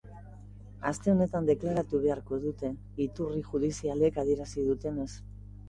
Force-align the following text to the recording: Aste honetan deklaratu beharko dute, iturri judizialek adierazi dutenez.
Aste 0.91 1.13
honetan 1.13 1.49
deklaratu 1.49 2.01
beharko 2.07 2.41
dute, 2.47 2.73
iturri 3.07 3.45
judizialek 3.53 4.21
adierazi 4.25 4.69
dutenez. 4.75 5.11